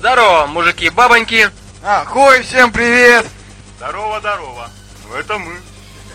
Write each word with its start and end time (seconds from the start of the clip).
Здорово, 0.00 0.46
мужики 0.46 0.86
и 0.86 0.90
бабоньки. 0.90 1.50
Ахой, 1.84 2.40
всем 2.42 2.72
привет! 2.72 3.26
Здорово, 3.76 4.18
здорово. 4.20 4.70
Ну 5.06 5.14
это 5.14 5.36
мы. 5.36 5.60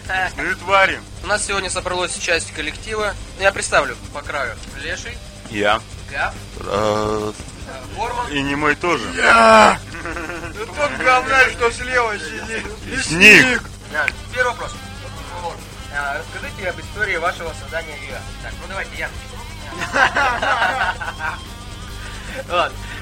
Лесные 0.07 0.55
твари. 0.55 0.99
У 1.23 1.27
нас 1.27 1.45
сегодня 1.45 1.69
собралась 1.69 2.17
часть 2.17 2.51
коллектива. 2.51 3.13
Я 3.39 3.51
представлю 3.51 3.95
по 4.11 4.23
краю. 4.23 4.55
Леший, 4.77 5.15
Я. 5.51 5.79
Гав, 6.11 6.33
э, 6.61 7.31
Борман. 7.95 8.31
И 8.31 8.41
не 8.41 8.55
мой 8.55 8.73
тоже. 8.75 9.07
Я! 9.15 9.79
Ну 10.55 10.65
тот 10.65 10.91
говнарь, 10.97 11.51
что 11.51 11.71
слева 11.71 12.17
сидит. 12.17 12.65
Лесник. 12.87 13.61
Да, 13.93 14.07
Первый 14.33 14.53
вопрос. 14.53 14.71
А, 15.95 16.17
Расскажите 16.17 16.69
об 16.71 16.79
истории 16.81 17.17
вашего 17.17 17.53
создания 17.61 17.95
ИА. 18.09 18.19
Так, 18.41 18.53
ну 18.63 18.67
давайте 18.67 18.97
я. 18.97 19.09
Ладно. 22.49 22.75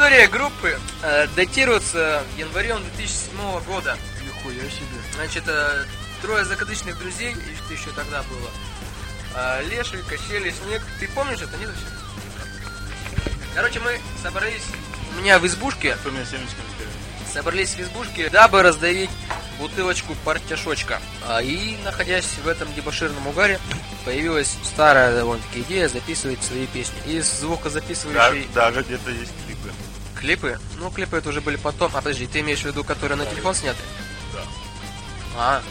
История 0.00 0.28
группы 0.28 0.78
э, 1.02 1.26
датируется 1.36 2.22
январем 2.38 2.82
2007 2.96 3.60
года. 3.66 3.98
Нихуя 4.24 4.62
себе. 4.70 4.86
Значит, 5.14 5.44
э, 5.46 5.84
трое 6.22 6.42
закадычных 6.46 6.98
друзей, 6.98 7.32
и 7.32 7.56
что 7.56 7.74
еще 7.74 7.90
тогда 7.94 8.22
было. 8.22 8.48
Э, 9.36 9.62
Леший, 9.68 9.98
Кощель, 10.08 10.50
Снег. 10.54 10.80
Ты 10.98 11.06
помнишь 11.08 11.42
это, 11.42 11.54
нет 11.58 11.68
вообще? 11.68 11.84
Короче, 13.54 13.80
мы 13.80 14.00
собрались 14.22 14.62
у 15.14 15.20
меня 15.20 15.38
в 15.38 15.46
избушке, 15.46 15.94
теряет? 16.02 17.30
собрались 17.30 17.74
в 17.74 17.80
избушке, 17.80 18.30
дабы 18.30 18.62
раздавить 18.62 19.10
бутылочку 19.58 20.16
партяшочка. 20.24 20.98
А, 21.28 21.42
И, 21.42 21.76
находясь 21.84 22.38
в 22.42 22.48
этом 22.48 22.72
дебоширном 22.72 23.26
угаре, 23.26 23.60
появилась 24.06 24.56
старая 24.64 25.14
довольно-таки 25.14 25.60
идея 25.60 25.88
записывать 25.88 26.42
свои 26.42 26.66
песни. 26.68 26.96
Из 27.06 27.28
Да- 27.28 27.36
звукозаписывающей 27.36 28.48
даже 28.54 28.80
где-то 28.82 29.10
есть 29.10 29.32
клипы. 29.46 29.70
Клипы. 30.20 30.58
Ну, 30.78 30.90
клипы 30.90 31.16
это 31.16 31.30
уже 31.30 31.40
были 31.40 31.56
потом. 31.56 31.90
А 31.94 31.96
подожди, 31.96 32.26
ты 32.26 32.40
имеешь 32.40 32.60
в 32.60 32.66
виду, 32.66 32.84
которые 32.84 33.16
на 33.16 33.26
телефон 33.26 33.54
сняты? 33.54 33.80
Да. 34.32 34.42
А, 35.36 35.62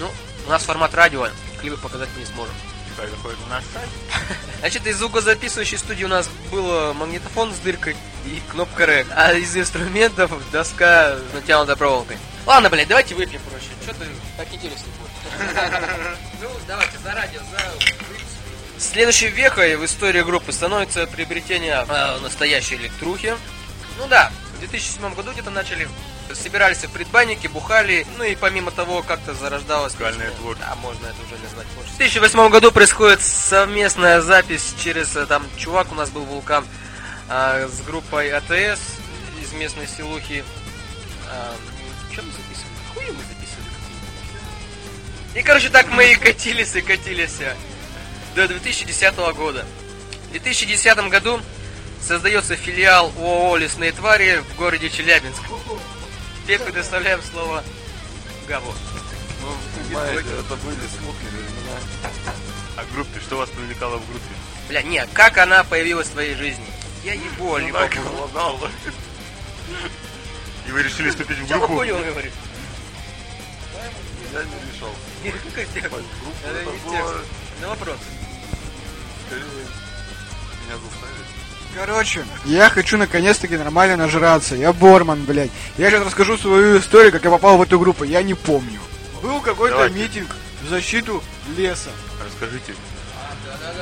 ну, 0.00 0.10
у 0.46 0.50
нас 0.50 0.62
формат 0.62 0.94
радио, 0.94 1.28
клипы 1.60 1.76
показать 1.76 2.08
мы 2.14 2.20
не 2.20 2.26
сможем. 2.26 2.54
Пускай 2.88 3.08
заходит 3.08 3.38
на 3.40 3.56
наш 3.56 3.64
сайт. 3.72 3.88
Значит, 4.60 4.86
из 4.86 4.96
звукозаписывающей 4.96 5.78
студии 5.78 6.04
у 6.04 6.08
нас 6.08 6.28
был 6.50 6.94
магнитофон 6.94 7.52
с 7.52 7.58
дыркой 7.58 7.96
и 8.24 8.42
кнопка 8.50 8.86
рек. 8.86 9.06
А 9.14 9.34
из 9.34 9.56
инструментов 9.56 10.32
доска 10.52 11.16
с 11.16 11.34
натянутой 11.34 11.76
проволокой. 11.76 12.16
Ладно, 12.46 12.70
блядь, 12.70 12.88
давайте 12.88 13.14
выпьем 13.14 13.40
проще. 13.42 13.66
Что 13.82 13.94
ты 13.94 14.06
так 14.36 14.52
интересно 14.52 14.86
будет? 14.98 15.08
Ну, 16.40 16.48
давайте, 16.66 16.98
за 16.98 17.12
радио, 17.12 17.40
за 17.40 17.72
выпуск. 17.74 18.28
Следующей 18.78 19.28
вехой 19.28 19.76
в 19.76 19.84
истории 19.84 20.22
группы 20.22 20.52
становится 20.52 21.06
приобретение 21.06 21.84
э, 21.86 22.18
настоящей 22.20 22.76
электрухи. 22.76 23.36
Ну 23.98 24.06
да, 24.06 24.30
в 24.54 24.60
2007 24.60 25.14
году 25.14 25.32
где-то 25.32 25.50
начали 25.50 25.88
собирались 26.34 26.78
в 26.78 26.90
предбаннике, 26.90 27.48
бухали, 27.48 28.06
ну 28.16 28.24
и 28.24 28.34
помимо 28.34 28.70
того 28.70 29.02
как-то 29.02 29.34
зарождалось... 29.34 29.94
Музыкальное 29.94 30.30
творчество. 30.32 30.72
А 30.72 30.76
можно 30.76 31.06
это 31.06 31.16
уже 31.26 31.42
назвать 31.42 31.66
творчеством. 31.68 31.94
В 31.94 31.98
2008 31.98 32.50
году 32.50 32.70
происходит 32.72 33.22
совместная 33.22 34.20
запись 34.20 34.74
через, 34.82 35.16
э, 35.16 35.26
там, 35.26 35.44
чувак 35.56 35.90
у 35.90 35.94
нас 35.94 36.10
был 36.10 36.24
вулкан, 36.24 36.64
а, 37.28 37.66
с 37.66 37.80
группой 37.82 38.30
АТС 38.30 38.80
из 39.42 39.52
местной 39.52 39.86
селухи. 39.86 40.44
А, 41.30 41.54
что 42.12 42.22
мы 42.22 42.32
записывали? 42.32 42.74
Хуя 42.94 43.06
мы 43.08 43.22
записывали? 43.22 43.68
И, 45.34 45.42
короче, 45.42 45.68
так 45.70 45.88
мы 45.88 46.12
и 46.12 46.16
катились, 46.16 46.74
и 46.76 46.80
катились 46.80 47.40
э, 47.40 47.54
до 48.34 48.46
2010 48.48 49.16
года. 49.34 49.66
В 50.28 50.30
2010 50.32 50.98
году 51.08 51.40
создается 52.02 52.56
филиал 52.56 53.12
ООО 53.18 53.56
«Лесные 53.56 53.92
твари» 53.92 54.42
в 54.52 54.56
городе 54.56 54.90
Челябинск. 54.90 55.42
Теперь 56.42 56.60
предоставляем 56.60 57.20
слово 57.22 57.62
Габу. 58.46 58.72
Понимаете, 59.74 60.28
это 60.38 60.56
были 60.56 60.76
смутные 60.98 61.30
времена. 61.30 61.78
А 62.76 62.84
группе, 62.94 63.20
что 63.20 63.36
вас 63.36 63.50
привлекало 63.50 63.96
в 63.98 64.08
группе? 64.08 64.24
Бля, 64.68 64.82
не, 64.82 65.06
как 65.12 65.38
она 65.38 65.64
появилась 65.64 66.08
в 66.08 66.12
твоей 66.12 66.34
жизни? 66.34 66.64
Я 67.04 67.14
ебу, 67.14 67.50
Ну, 67.50 67.58
либо... 67.58 67.78
так 67.78 67.94
голодал. 68.02 68.60
И 70.66 70.70
вы 70.70 70.82
решили 70.82 71.10
вступить 71.10 71.38
в 71.38 71.48
группу? 71.48 71.66
хуйню 71.68 71.96
он 71.96 72.04
говорит? 72.04 72.32
Я 74.32 74.42
не 74.44 74.72
решал. 74.72 74.94
Какой 75.24 75.66
текст? 75.72 75.90
Группу 75.90 76.04
Это 76.44 76.64
не 76.70 76.90
текст. 76.90 77.14
На 77.60 77.68
вопрос. 77.68 77.96
скорее 79.26 79.44
меня 79.44 80.76
заставить. 80.76 81.37
Короче, 81.78 82.24
я 82.44 82.70
хочу 82.70 82.98
наконец-таки 82.98 83.56
нормально 83.56 83.96
нажраться. 83.96 84.56
Я 84.56 84.72
Борман, 84.72 85.22
блядь. 85.22 85.50
Я 85.76 85.90
сейчас 85.90 86.04
расскажу 86.04 86.36
свою 86.36 86.80
историю, 86.80 87.12
как 87.12 87.22
я 87.22 87.30
попал 87.30 87.56
в 87.56 87.62
эту 87.62 87.78
группу. 87.78 88.02
Я 88.02 88.22
не 88.22 88.34
помню. 88.34 88.80
Был 89.22 89.40
какой-то 89.40 89.76
Давайте. 89.76 89.96
митинг 89.96 90.34
в 90.62 90.68
защиту 90.68 91.22
леса. 91.56 91.90
Расскажите. 92.24 92.74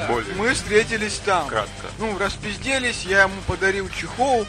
Более. 0.09 0.35
Мы 0.35 0.53
встретились 0.53 1.21
там. 1.25 1.47
Кратко. 1.49 1.87
Ну, 1.99 2.19
распизделись, 2.19 3.05
я 3.05 3.23
ему 3.23 3.41
подарил 3.47 3.89
чехол. 3.89 4.47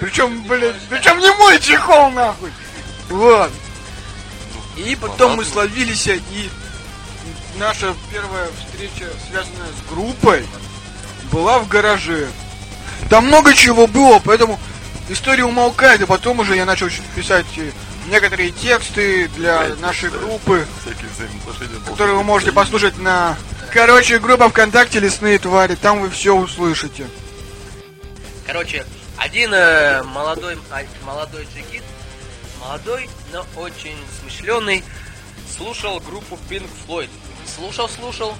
Причем, 0.00 0.42
блядь, 0.48 0.74
причем 0.88 1.18
не 1.18 1.30
мой 1.38 1.60
чехол, 1.60 2.10
нахуй. 2.10 2.50
Вот. 3.10 3.52
И 4.76 4.96
потом 4.96 5.36
мы 5.36 5.44
словились, 5.44 6.08
и 6.08 6.50
наша 7.58 7.94
первая 8.10 8.48
встреча, 8.58 9.08
связанная 9.28 9.68
с 9.68 9.90
группой, 9.92 10.46
была 11.30 11.58
в 11.58 11.68
гараже. 11.68 12.28
Там 13.08 13.26
много 13.26 13.54
чего 13.54 13.86
было, 13.86 14.20
поэтому 14.24 14.58
история 15.08 15.44
умолкает, 15.44 16.00
и 16.00 16.06
потом 16.06 16.40
уже 16.40 16.56
я 16.56 16.64
начал 16.64 16.88
писать 17.14 17.46
э, 17.56 17.70
некоторые 18.08 18.50
тексты 18.50 19.28
для 19.36 19.60
Блядь, 19.60 19.80
нашей 19.80 20.10
да. 20.10 20.18
группы, 20.18 20.66
которые 21.86 22.16
вы 22.16 22.22
можете 22.22 22.52
послушать 22.52 22.98
на... 22.98 23.36
Короче, 23.72 24.18
группа 24.18 24.48
ВКонтакте 24.48 24.98
«Лесные 24.98 25.38
твари», 25.38 25.76
там 25.76 26.00
вы 26.00 26.10
все 26.10 26.34
услышите. 26.34 27.06
Короче, 28.46 28.84
один 29.16 29.54
э, 29.54 30.02
молодой, 30.02 30.58
а, 30.70 30.82
молодой 31.04 31.46
джигит, 31.54 31.82
молодой, 32.60 33.08
но 33.32 33.46
очень 33.56 33.96
смышленый, 34.20 34.84
слушал 35.56 36.00
группу 36.00 36.38
Pink 36.48 36.68
Floyd. 36.86 37.10
Слушал, 37.46 37.88
слушал 37.88 38.34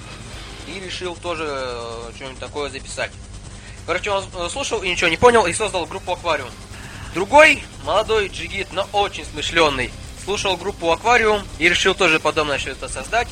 и 0.66 0.81
решил 0.81 1.16
тоже 1.16 1.47
э, 1.48 2.10
что-нибудь 2.16 2.38
такое 2.38 2.71
записать. 2.71 3.10
Короче, 3.87 4.10
он 4.10 4.50
слушал 4.50 4.82
и 4.82 4.88
ничего 4.88 5.09
не 5.09 5.16
понял 5.16 5.47
и 5.47 5.53
создал 5.53 5.87
группу 5.87 6.12
Аквариум. 6.12 6.50
Другой 7.15 7.62
молодой 7.84 8.28
джигит, 8.28 8.72
но 8.72 8.88
очень 8.93 9.25
смышленный, 9.25 9.91
слушал 10.25 10.56
группу 10.56 10.93
Аквариум 10.93 11.43
и 11.59 11.69
решил 11.69 11.94
тоже 11.94 12.21
подобное 12.21 12.59
что-то 12.59 12.88
создать. 12.88 13.28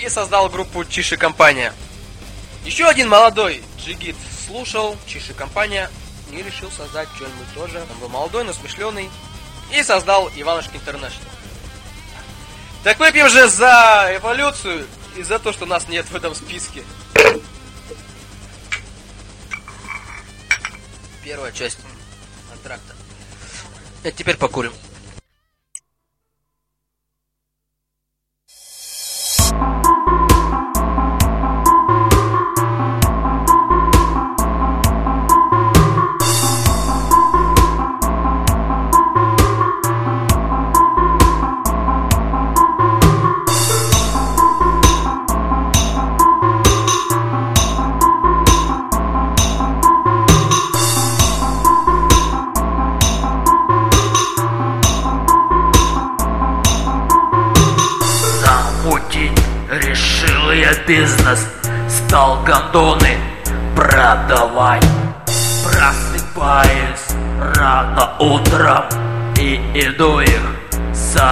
И 0.00 0.08
создал 0.08 0.48
группу 0.48 0.84
Чиши 0.84 1.16
Компания. 1.16 1.72
Еще 2.64 2.86
один 2.86 3.08
молодой 3.08 3.62
джигит 3.78 4.16
слушал 4.46 4.96
Чиши 5.06 5.34
Компания 5.34 5.90
и 6.32 6.42
решил 6.42 6.70
создать 6.70 7.08
что-нибудь 7.16 7.54
тоже. 7.54 7.82
Он 7.90 7.98
был 7.98 8.08
молодой, 8.08 8.44
но 8.44 8.52
смышленый. 8.52 9.10
И 9.74 9.82
создал 9.82 10.30
Иванушки 10.36 10.76
Интернешнл. 10.76 11.22
Так 12.84 12.98
выпьем 13.00 13.28
же 13.28 13.48
за 13.48 14.12
эволюцию 14.14 14.86
и 15.16 15.22
за 15.22 15.38
то, 15.38 15.52
что 15.52 15.66
нас 15.66 15.88
нет 15.88 16.06
в 16.06 16.14
этом 16.14 16.34
списке. 16.34 16.82
Первая 21.24 21.52
часть 21.52 21.78
антракта. 22.52 22.94
А 24.04 24.10
теперь 24.10 24.36
покурим. 24.36 24.72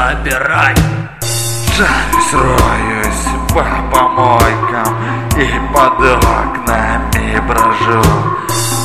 Собирать 0.05 0.81
Шарюсь, 1.77 2.33
роюсь 2.33 3.27
по 3.49 3.65
помойкам 3.91 4.97
И 5.37 5.49
под 5.73 6.01
окнами 6.01 7.41
брожу 7.49 8.03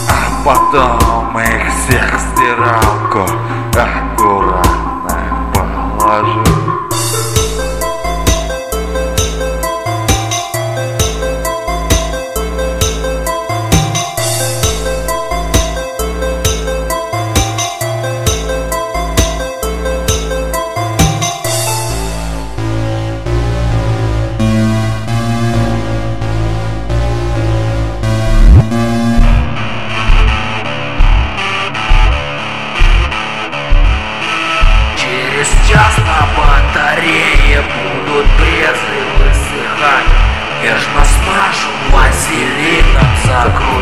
А 0.07 0.43
потом 0.45 1.39
их 1.39 1.63
всех 1.73 2.19
стиралку 2.19 3.29
аккуратно 3.75 5.19
положу. 5.53 6.58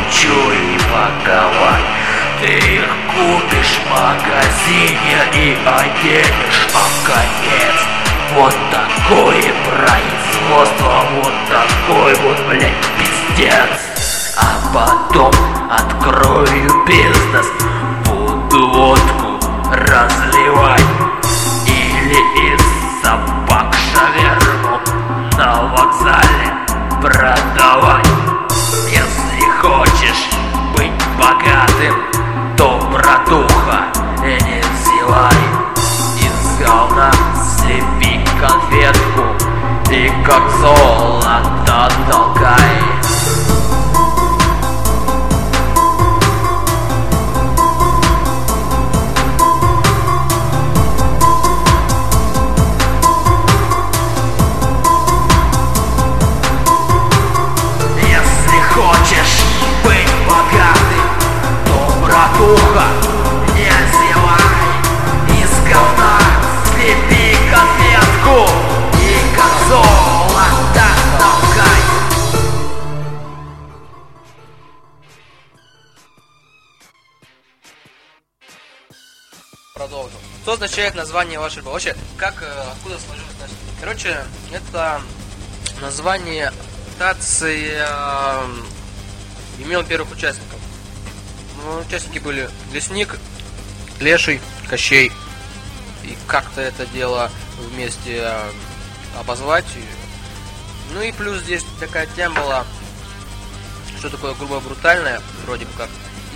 Закручу 0.08 0.52
и 0.52 0.78
паковать 0.92 1.86
Ты 2.42 2.48
их 2.48 2.88
купишь 3.08 3.80
в 3.80 3.90
магазине 3.90 5.18
и 5.34 5.58
оденешь. 5.66 6.68
В 6.70 7.06
конец. 7.06 7.76
Вот 8.36 8.56
такое 8.72 9.54
производство, 9.66 11.06
вот 11.16 11.34
такой 11.50 12.14
вот, 12.16 12.38
блядь, 12.48 12.74
пиздец. 12.98 13.70
А 14.38 14.58
потом 14.74 15.34
открою 15.72 16.86
бизнес. 16.86 17.48
Буду 18.06 18.68
водку 18.70 19.40
разливать 19.72 20.82
Или 21.66 22.54
из 22.54 22.62
собак 23.04 23.74
шаверму 23.94 24.80
на 25.38 25.64
вокзале 25.74 26.54
продавать 27.02 28.37
богатым, 31.58 31.96
то, 32.56 32.80
братуха, 32.92 33.86
не 34.22 34.62
зевай 34.84 35.38
Из 36.20 36.60
говна 36.60 37.12
слепи 37.36 38.20
конфетку 38.40 39.24
и 39.92 40.12
как 40.24 40.50
золото 40.60 41.90
толкай 42.12 42.97
братуха, 62.48 62.88
не 63.56 63.72
зевай 63.92 65.42
Из 65.42 65.70
говна 65.70 66.20
слепи 66.66 67.36
конфетку 67.52 68.50
и 69.00 69.36
как 69.36 69.68
золото 69.68 70.88
толкай 71.20 71.82
Продолжим. 79.74 80.20
Что 80.44 80.54
означает 80.54 80.96
название 80.96 81.40
вашей 81.40 81.58
альбома? 81.58 81.74
Вообще, 81.74 81.96
как, 82.18 82.42
э, 82.42 82.46
откуда 82.72 82.98
сложилось 83.00 83.34
название? 83.40 83.58
Короче, 83.80 84.26
это 84.52 85.02
название 85.82 86.52
имитация 86.88 87.88
э, 87.88 88.46
имел 89.60 89.84
первых 89.84 90.12
участников. 90.12 90.47
Ну, 91.68 91.80
участники 91.82 92.20
были 92.20 92.50
Лесник, 92.72 93.18
Леший, 94.00 94.40
Кощей. 94.70 95.12
И 96.04 96.18
как-то 96.26 96.62
это 96.62 96.86
дело 96.88 97.30
вместе 97.60 98.22
э, 98.22 98.52
обозвать. 99.20 99.66
Ну 100.94 101.02
и 101.02 101.12
плюс 101.12 101.40
здесь 101.40 101.66
такая 101.82 102.08
тема 102.16 102.42
была, 102.42 102.66
что 103.98 104.10
такое 104.10 104.34
грубо 104.36 104.62
брутальное, 104.62 105.22
вроде 105.46 105.66
бы 105.66 105.72
как, 105.78 105.90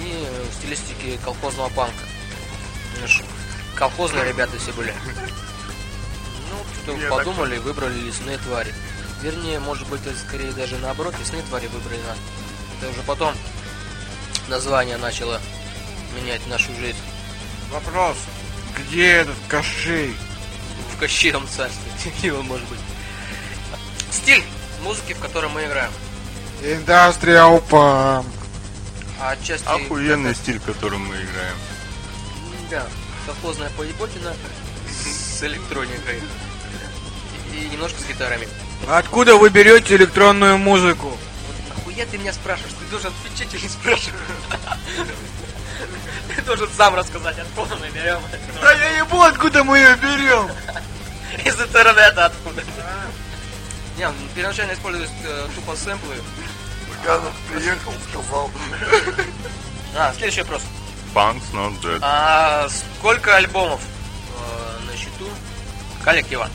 и 0.04 0.12
э, 0.12 0.46
в 0.50 0.54
стилистике 0.56 1.18
колхозного 1.24 1.70
панка. 1.70 2.04
Знаешь, 2.96 3.22
колхозные 3.76 4.26
ребята 4.26 4.60
все 4.60 4.74
были. 4.74 4.94
Ну, 6.50 6.98
что 6.98 7.10
подумали, 7.10 7.58
выбрали 7.58 7.98
лесные 8.00 8.38
твари. 8.40 8.74
Вернее, 9.22 9.60
может 9.60 9.88
быть, 9.88 10.02
скорее 10.28 10.52
даже 10.52 10.78
наоборот, 10.80 11.16
лесные 11.18 11.44
твари 11.44 11.68
выбрали 11.68 12.02
нас. 12.02 12.18
Это 12.82 12.92
уже 12.92 13.02
потом 13.04 13.34
название 14.52 14.98
начало 14.98 15.42
менять 16.16 16.46
нашу 16.48 16.72
жизнь 16.76 16.98
Вопрос. 17.72 18.18
Где 18.78 19.08
этот 19.12 19.38
кошей? 19.50 20.14
в 20.94 21.00
Кощеевом 21.00 21.48
царстве. 21.48 21.92
Его 22.22 22.44
может 22.44 22.68
быть. 22.68 22.80
Стиль 24.12 24.44
музыки, 24.84 25.14
в 25.14 25.20
котором 25.20 25.52
мы 25.54 25.64
играем. 25.66 25.92
Индастриал 26.62 27.60
пам. 27.62 28.26
А 29.20 29.32
отчасти... 29.32 29.66
Охуенный 29.68 30.36
стиль, 30.36 30.60
которым 30.60 31.06
мы 31.06 31.16
играем. 31.16 31.58
Да, 32.70 32.86
колхозная 33.26 33.70
поеботина 33.78 34.34
с 34.90 35.42
электроникой. 35.44 36.22
И 37.54 37.70
немножко 37.70 38.02
с 38.02 38.06
гитарами. 38.06 38.48
Откуда 38.90 39.38
вы 39.38 39.50
берете 39.50 39.96
электронную 39.96 40.58
музыку? 40.58 41.18
Нахуя 42.02 42.06
ты 42.06 42.18
меня 42.18 42.34
спрашиваешь? 42.34 42.74
Ты 42.80 42.86
должен 42.86 43.14
отвечать 43.26 43.54
или 43.54 43.68
спрашивать? 43.68 44.20
Ты 46.36 46.42
должен 46.42 46.70
сам 46.76 46.96
рассказать, 46.96 47.38
откуда 47.38 47.76
мы 47.76 47.90
берем. 47.90 48.20
Да 48.62 48.74
я 48.74 48.98
ебу, 48.98 49.22
откуда 49.22 49.64
мы 49.64 49.78
ее 49.78 49.96
берем. 49.98 50.50
Из 51.46 51.60
интернета 51.60 52.26
откуда. 52.26 52.64
Не, 53.98 54.08
ну, 54.08 54.14
первоначально 54.34 54.74
используют 54.74 55.12
э, 55.24 55.48
тупо 55.56 55.76
сэмплы. 55.76 56.16
Буганов 56.88 57.34
приехал, 57.52 57.94
сказал. 58.10 58.50
А, 59.96 60.14
следующий 60.14 60.42
вопрос. 60.42 60.64
Punks 61.14 61.52
not 61.54 61.80
dead. 61.82 62.00
А 62.02 62.68
сколько 62.70 63.36
альбомов 63.36 63.82
э, 63.82 64.92
на 64.92 64.98
счету 64.98 65.30
коллектива? 66.04 66.50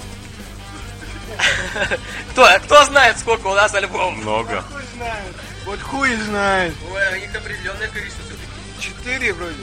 Кто, 2.30 2.48
кто 2.64 2.84
знает, 2.84 3.18
сколько 3.18 3.46
у 3.48 3.54
нас 3.54 3.74
альбомов? 3.74 4.18
Много. 4.18 4.62
Хуй 4.62 4.82
знает. 4.96 5.36
Вот 5.64 5.80
хуй 5.80 6.14
знает. 6.16 6.74
Ой, 6.92 7.20
их 7.22 7.34
определенное 7.34 7.88
количество 7.88 8.22
все-таки. 8.24 8.80
Четыре 8.80 9.32
вроде. 9.32 9.54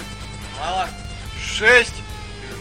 Мало. 0.60 0.90
Шесть. 1.42 1.96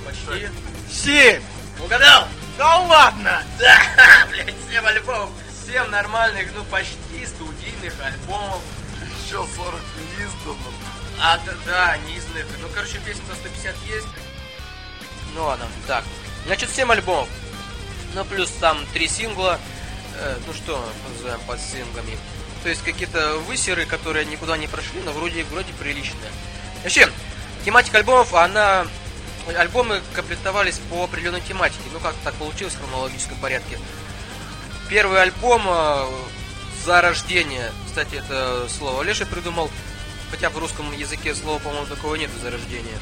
Почти. 0.07 0.49
Семь. 0.91 1.43
Угадал? 1.85 2.29
Да 2.59 2.77
ладно. 2.79 3.43
Да, 3.59 3.77
блядь, 4.31 4.55
7 4.71 4.87
альбомов. 4.87 5.31
7 5.67 5.87
нормальных, 5.87 6.49
ну 6.55 6.65
почти 6.65 7.27
студийных 7.27 7.95
альбомов. 8.05 8.61
Еще 9.25 9.37
40 9.37 9.81
неизданных. 9.97 10.75
А, 11.21 11.39
да, 11.39 11.53
да, 11.67 11.97
неизданных. 12.09 12.47
Ну, 12.61 12.69
короче, 12.75 12.99
песен 12.99 13.23
за 13.29 13.35
150 13.37 13.75
есть. 13.89 14.07
Ну 15.35 15.45
ладно, 15.45 15.67
так. 15.87 16.05
Значит, 16.47 16.71
7 16.71 16.91
альбомов. 16.93 17.29
Ну, 18.15 18.25
плюс 18.25 18.51
там 18.61 18.79
3 18.93 19.09
сингла. 19.09 19.59
Э, 20.17 20.37
ну 20.47 20.53
что 20.53 20.85
называем 21.11 21.41
под 21.47 21.61
синглами. 21.61 22.17
То 22.63 22.69
есть 22.69 22.83
какие-то 22.83 23.39
высеры, 23.49 23.87
которые 23.87 24.25
никуда 24.27 24.57
не 24.57 24.67
прошли, 24.67 25.01
но 25.05 25.13
вроде, 25.13 25.45
вроде 25.45 25.73
приличные. 25.75 26.31
Вообще, 26.83 27.09
тематика 27.65 27.99
альбомов, 27.99 28.35
она... 28.35 28.87
Альбомы 29.57 30.01
комплектовались 30.15 30.79
по 30.89 31.03
определенной 31.03 31.41
тематике. 31.41 31.83
Ну, 31.93 31.99
как 31.99 32.15
так 32.23 32.35
получилось 32.35 32.75
в 32.75 32.79
хронологическом 32.81 33.37
порядке. 33.39 33.77
Первый 34.89 35.21
альбом 35.21 35.63
э, 35.67 36.07
«За 36.85 37.01
рождение». 37.01 37.73
Кстати, 37.87 38.17
это 38.17 38.69
слово 38.69 39.03
Леша 39.03 39.27
придумал. 39.27 39.69
Хотя 40.31 40.49
в 40.49 40.59
русском 40.59 40.93
языке 40.93 41.35
слова, 41.35 41.59
по-моему, 41.59 41.87
такого 41.87 42.15
нет 42.15 42.31
«За 42.41 42.51
рождение». 42.53 42.97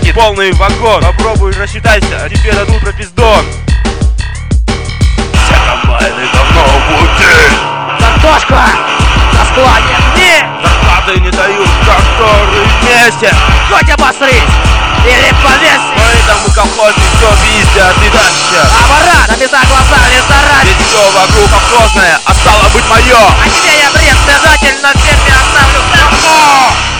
Накатит 0.00 0.14
полный 0.14 0.52
вагон. 0.52 1.02
Попробуй 1.02 1.52
рассчитайся, 1.52 2.24
а 2.24 2.28
тебе 2.28 2.52
дадут 2.52 2.80
пропиздон. 2.80 3.44
Все 5.44 5.54
комбайны 5.66 6.26
давно 6.32 6.62
в 6.64 6.82
пути. 6.88 7.34
Картошка! 7.98 8.64
На 9.34 9.44
складе 9.44 9.96
нет! 10.16 10.46
Зарплаты 10.62 11.20
не 11.20 11.30
дают, 11.30 11.68
тракторы 11.84 12.62
вместе. 12.80 13.34
Хоть 13.70 13.90
обосрись! 13.90 14.50
Или 15.04 15.34
повесь! 15.42 15.86
Поэтому 15.96 16.48
колхозы 16.54 17.00
все 17.16 17.28
пиздят 17.44 17.96
и 18.02 18.08
тащат. 18.10 18.70
Пора 18.88 19.26
на 19.28 19.36
места 19.36 19.60
глаза 19.68 19.96
в 20.00 20.16
ресторане! 20.16 20.70
Ведь 20.78 20.86
все 20.86 21.10
вокруг 21.10 21.50
колхозное, 21.50 22.18
а 22.24 22.34
стало 22.34 22.68
быть 22.72 22.88
мое. 22.88 23.18
А 23.18 23.48
тебе 23.48 23.76
я 23.78 23.90
бред 23.90 24.16
обязательно 24.26 24.92
в 24.94 24.98
ферме 24.98 25.32
оставлю 25.32 25.80
давно! 25.92 26.99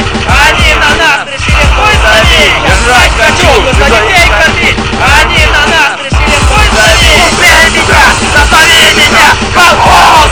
Они 0.00 0.74
на 0.74 0.90
нас 0.96 1.28
решили 1.28 1.64
словить! 1.74 2.54
Я 2.64 2.74
жрать 2.82 3.12
хочу! 3.16 3.60
Нужно 3.62 3.86
детей 3.90 4.28
кормить! 4.28 4.78
Они 5.00 5.46
на 5.46 5.66
нас 5.66 6.00
решили 6.00 6.38
хуй 6.48 6.66
словить! 6.74 7.32
Убей 7.32 7.70
меня! 7.70 8.04
Назови 8.34 8.94
меня! 8.94 9.26
Колхоз! 9.54 10.30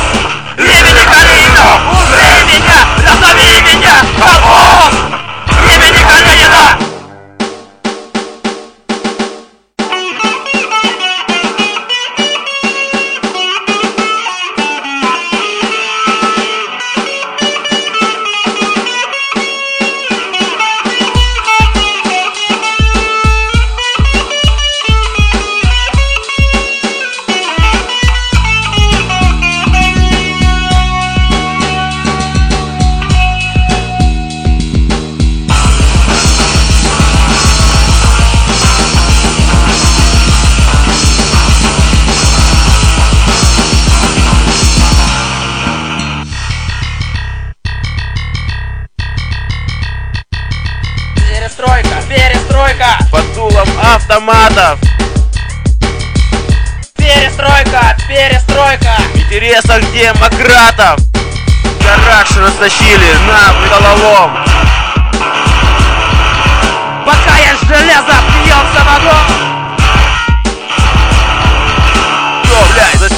Имени 0.59 1.05
Калинина! 1.05 1.67
Убей 1.93 2.45
меня! 2.45 2.79
Назови 3.05 3.63
меня! 3.63 3.97
Колхоз! 4.19 5.32
Автоматов. 54.53 54.79
Перестройка! 56.97 57.97
Перестройка! 58.09 58.97
В 59.15 59.17
интересах 59.17 59.81
демократов. 59.93 61.01
Гараж 61.83 62.37
растащили 62.37 63.13
на 63.27 63.53
металлолом. 63.63 64.37
Пока 67.05 67.39
я 67.39 67.57
железо 67.57 68.15
пьем 68.45 68.67
самогон! 68.75 69.27
Что, 72.45 72.67
блядь, 72.73 73.12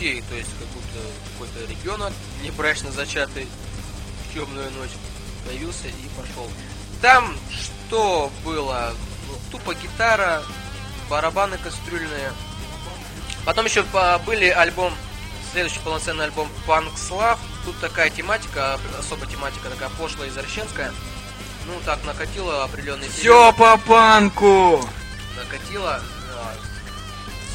путей, 0.00 0.22
то 0.28 0.34
есть 0.34 0.50
как 0.58 0.68
будто 0.68 0.98
какой-то 1.32 1.70
ребенок, 1.70 2.12
небрачно 2.42 2.90
зачатый 2.90 3.46
в 4.28 4.34
темную 4.34 4.70
ночь, 4.72 4.90
появился 5.46 5.88
и 5.88 6.08
пошел. 6.16 6.48
Там 7.02 7.36
что 7.50 8.30
было? 8.44 8.94
Ну, 9.28 9.34
тупо 9.50 9.74
гитара, 9.74 10.42
барабаны 11.08 11.58
кастрюльные. 11.58 12.32
Потом 13.44 13.66
еще 13.66 13.84
были 14.26 14.48
альбом, 14.48 14.94
следующий 15.52 15.80
полноценный 15.80 16.24
альбом 16.24 16.48
Punk 16.66 16.92
Slav. 16.94 17.38
Тут 17.64 17.78
такая 17.80 18.10
тематика, 18.10 18.78
особая 18.98 19.28
тематика, 19.28 19.68
такая 19.68 19.90
пошлая, 19.90 20.28
извращенская. 20.28 20.92
Ну, 21.66 21.74
так 21.84 22.02
накатило 22.04 22.64
определенный 22.64 23.08
Все 23.08 23.52
по 23.52 23.76
панку. 23.76 24.86
накатило, 25.36 26.00
да, 26.00 26.19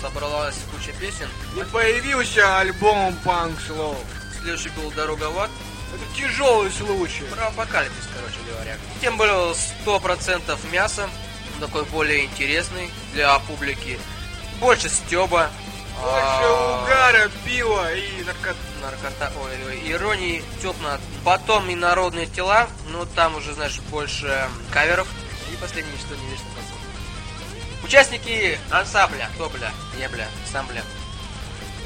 собралась 0.01 0.55
куча 0.71 0.91
песен. 0.99 1.27
И 1.59 1.63
появился 1.71 2.59
альбом 2.59 3.15
Панк 3.23 3.59
Слоу. 3.61 3.97
Следующий 4.39 4.69
был 4.69 4.91
Дорога 4.91 5.29
в 5.29 5.39
ад. 5.39 5.49
Это 5.93 6.17
тяжелый 6.17 6.71
случай. 6.71 7.23
Про 7.31 7.47
апокалипсис, 7.47 8.09
короче 8.13 8.39
говоря. 8.51 8.77
Тем 9.01 9.17
был 9.17 9.55
100% 9.85 10.71
мяса, 10.71 11.09
такой 11.59 11.85
более 11.85 12.25
интересный 12.25 12.89
для 13.13 13.37
публики. 13.39 13.99
Больше 14.59 14.89
стеба. 14.89 15.49
Больше 16.01 16.47
угара, 16.83 17.31
пива 17.45 17.93
и 17.93 18.23
наркот... 18.23 18.57
наркота, 18.81 19.31
ой, 19.41 19.91
иронии, 19.91 20.43
тепно. 20.61 20.99
Потом 21.23 21.69
и 21.69 21.75
народные 21.75 22.25
тела, 22.25 22.67
ну 22.89 23.05
там 23.05 23.35
уже, 23.37 23.53
знаешь, 23.53 23.79
больше 23.89 24.49
каверов. 24.71 25.07
И 25.53 25.55
последнее, 25.55 25.97
что 25.97 26.15
не 26.17 26.29
вечно. 26.29 26.45
Участники 27.85 28.57
ансамбля. 28.71 29.29
Кто, 29.35 29.47
бля? 29.49 29.71
Я, 29.99 30.09
бля, 30.09 30.25
ансамбля. 30.43 30.81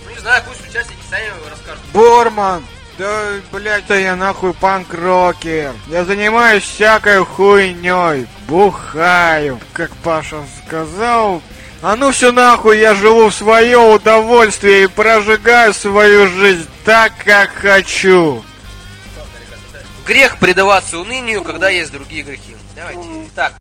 Ну, 0.06 0.12
не 0.12 0.20
знаю, 0.20 0.41
пусть 0.48 0.68
участники 0.68 1.01
сами 1.10 1.29
расскажут. 1.50 1.84
Борман! 1.94 2.65
Да, 2.98 3.32
блядь, 3.51 3.86
да 3.88 3.98
я 3.98 4.15
нахуй 4.15 4.53
панк-рокер. 4.53 5.74
Я 5.88 6.06
занимаюсь 6.06 6.63
всякой 6.63 7.25
хуйней. 7.25 8.27
Бухаю. 8.48 9.60
Как 9.74 9.91
Паша 9.98 10.41
сказал, 10.65 11.41
а 11.82 11.96
ну 11.98 12.12
все 12.12 12.32
нахуй, 12.32 12.79
я 12.79 12.96
живу 12.96 13.29
в 13.29 13.34
свое 13.34 13.77
удовольствие 13.77 14.84
и 14.84 14.88
прожигаю 14.88 15.74
свою 15.74 16.27
жизнь 16.27 16.68
так, 16.86 17.12
как 17.24 17.51
хочу. 17.51 18.44
Грех 20.06 20.39
предаваться 20.39 20.98
унынию, 20.98 21.44
когда 21.44 21.70
есть 21.70 21.91
другие 21.91 22.24
грехи. 22.24 22.56
Давайте. 22.75 23.29
Так. 23.36 23.59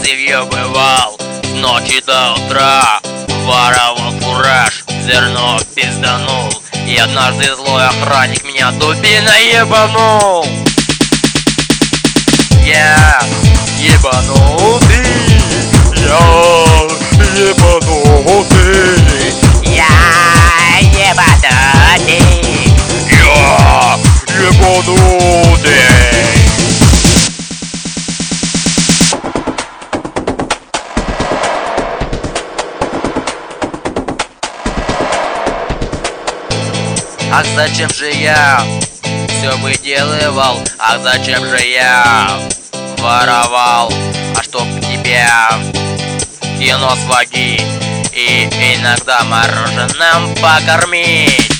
Я 0.00 0.44
бывал. 0.44 1.18
С 1.42 1.48
ночи 1.54 2.02
до 2.06 2.32
утра 2.34 3.00
Воровал 3.44 4.12
фураж 4.20 4.84
Зерно 5.04 5.58
пизданул. 5.74 6.50
И 6.86 6.96
однажды 6.96 7.54
злой 7.54 7.86
охранник 7.86 8.42
Меня 8.44 8.70
дубиной 8.72 9.52
ебанул 9.52 10.46
Я 12.64 13.20
ебанутый 13.78 15.06
Я 15.96 16.52
ебанутый. 17.36 18.62
Я 19.62 19.88
ебанутый. 20.80 22.22
Я 23.10 23.98
ебанутый 24.38 25.22
Ах, 37.34 37.46
зачем 37.56 37.88
же 37.88 38.10
я 38.10 38.60
все 39.00 39.56
выделывал? 39.56 40.60
Ах, 40.78 41.00
зачем 41.02 41.42
же 41.46 41.58
я 41.60 42.28
воровал? 42.98 43.90
А 44.36 44.42
чтоб 44.42 44.64
тебя 44.82 45.50
кино 46.58 46.94
сводить 47.06 47.64
и 48.12 48.44
иногда 48.76 49.24
мороженым 49.24 50.34
покормить. 50.42 51.50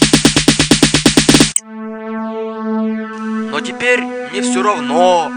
Но 3.50 3.58
теперь 3.60 4.02
мне 4.02 4.42
все 4.42 4.62
равно. 4.62 5.32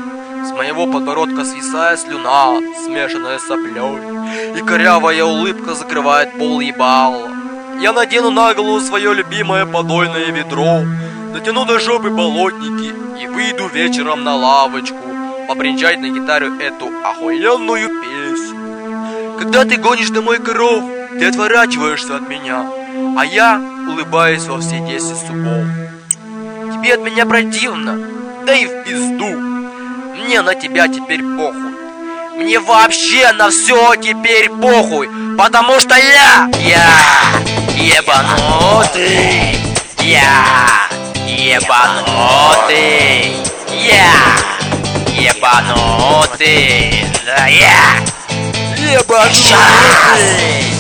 С 0.46 0.52
моего 0.52 0.86
подбородка 0.86 1.46
свисает 1.46 2.02
слюна, 2.02 2.60
смешанная 2.84 3.40
с 3.40 3.48
соплей. 3.48 4.60
И 4.60 4.62
корявая 4.66 5.24
улыбка 5.24 5.74
закрывает 5.76 6.38
пол 6.38 6.60
ебала. 6.60 7.45
Я 7.80 7.92
надену 7.94 8.32
на 8.32 8.54
голову 8.54 8.80
свое 8.80 9.14
любимое 9.14 9.66
подойное 9.66 10.32
ведро, 10.32 10.82
натяну 11.34 11.66
до 11.66 11.80
жопы 11.80 12.10
болотники 12.10 12.94
и 13.22 13.28
выйду 13.28 13.68
вечером 13.68 14.24
на 14.24 14.36
лавочку 14.36 14.98
побренчать 15.48 16.00
на 16.00 16.10
гитаре 16.10 16.52
эту 16.60 16.90
охуенную 17.04 17.90
песню. 18.02 19.38
Когда 19.40 19.66
ты 19.66 19.78
гонишь 19.78 20.10
домой 20.10 20.40
коров, 20.40 20.84
ты 21.20 21.26
отворачиваешься 21.26 22.16
от 22.16 22.30
меня, 22.30 22.66
а 23.18 23.26
я 23.26 23.62
улыбаюсь 23.88 24.46
во 24.46 24.60
все 24.60 24.80
десять 24.80 25.28
зубов. 25.28 25.66
Тебе 26.74 26.94
от 26.94 27.02
меня 27.02 27.26
противно, 27.26 28.00
да 28.46 28.56
и 28.56 28.66
в 28.66 28.84
пизду. 28.84 29.38
Мне 30.16 30.42
на 30.42 30.56
тебя 30.56 30.88
теперь 30.88 31.22
похуй. 31.22 31.75
Мне 32.36 32.60
вообще 32.60 33.32
на 33.32 33.50
все 33.50 33.96
теперь 33.96 34.50
похуй, 34.50 35.10
потому 35.38 35.80
что 35.80 35.96
я, 35.96 36.50
я 36.60 36.86
ебанутый, 37.78 39.58
я 40.02 40.90
ебанутый, 41.26 41.78
я 43.72 44.12
ебанутый, 45.18 47.06
да 47.26 47.48
я 47.48 48.04
ебанутый, 48.78 50.75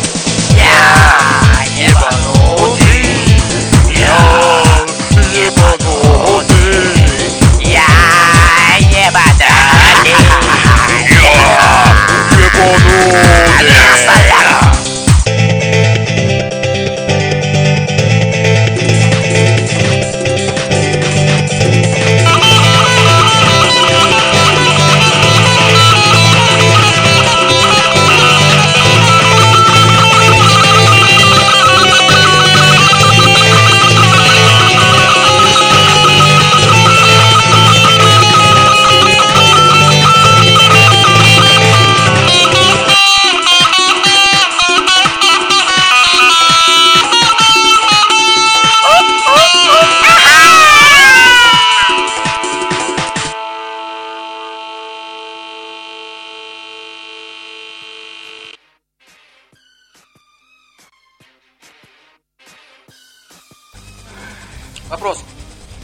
Вопрос. 64.89 65.23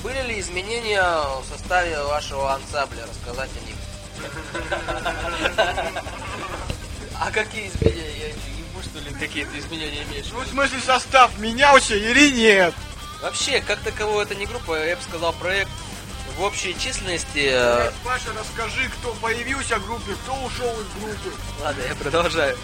Были 0.04 0.22
ли 0.24 0.40
изменения 0.40 1.04
в 1.04 1.46
составе 1.48 2.02
вашего 2.04 2.54
ансамбля? 2.54 3.06
Рассказать 3.06 3.50
о 3.56 3.60
них. 3.68 3.76
А 7.20 7.32
какие 7.32 7.68
изменения? 7.68 8.18
Я 8.18 8.28
не 8.28 8.60
ебу, 8.60 8.82
что 8.84 9.00
ли, 9.00 9.14
какие-то 9.14 9.58
изменения 9.60 10.04
имеешь? 10.04 10.26
Ну, 10.32 10.40
в 10.40 10.48
смысле, 10.48 10.80
состав 10.80 11.38
менялся 11.38 11.96
или 11.96 12.32
нет? 12.32 12.74
Вообще, 13.22 13.62
как 13.62 13.80
таковой 13.82 14.24
это 14.24 14.34
не 14.34 14.48
группа, 14.48 14.84
я 14.84 14.96
бы 14.96 15.04
сказал, 15.04 15.34
проект 15.34 15.70
в 16.38 16.42
общей 16.42 16.76
численности... 16.80 17.50
э, 17.52 17.92
Паша, 18.04 18.30
расскажи, 18.38 18.90
кто 18.90 19.14
появился 19.16 19.78
в 19.78 19.86
группе, 19.86 20.14
кто 20.24 20.34
ушел 20.44 20.72
из 20.80 20.88
группы. 21.04 21.38
Ладно, 21.62 21.82
я 21.88 21.96
продолжаю. 21.96 22.58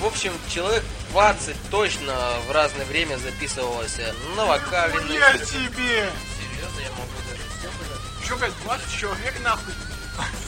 В 0.00 0.04
общем, 0.06 0.32
человек 0.48 0.84
20 1.10 1.56
точно 1.70 2.14
в 2.48 2.50
разное 2.52 2.84
время 2.86 3.16
записывалось 3.18 3.96
на 4.36 4.44
вокале. 4.44 4.94
на 4.94 5.12
Я 5.12 5.32
инструмент- 5.32 5.48
тебе! 5.74 6.10
Серьезно, 6.38 6.80
я 6.80 6.90
могу 6.90 7.12
даже 7.28 7.42
все 7.58 7.68
сказать. 7.68 8.26
Че, 8.26 8.36
блядь, 8.36 8.62
20 8.64 8.98
человек 9.00 9.40
нахуй? 9.42 9.72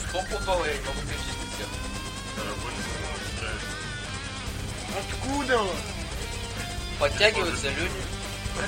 Стопудово 0.08 0.64
я 0.64 0.72
не 0.74 0.80
могу 0.80 1.00
перечислить 1.02 1.54
всех. 1.54 1.68
Откуда? 4.98 5.60
Подтягиваются 6.98 7.68
люди. 7.70 7.92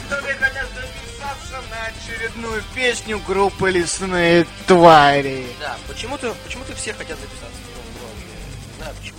Которые 0.08 0.34
хотят 0.36 0.68
записаться 0.68 1.60
на 1.70 1.86
очередную 1.86 2.62
песню 2.74 3.18
группы 3.18 3.70
«Лесные 3.70 4.46
твари». 4.68 5.48
Да, 5.58 5.76
почему-то 5.88 6.32
почему 6.44 6.62
все 6.76 6.94
хотят 6.94 7.18
записаться. 7.18 7.58
Не 8.68 8.76
знаю 8.76 8.94
почему. 9.00 9.16